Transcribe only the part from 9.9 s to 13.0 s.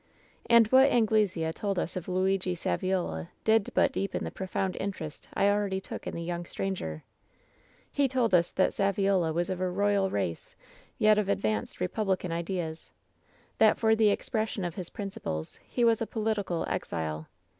race, yet of ad vanced republican ideas.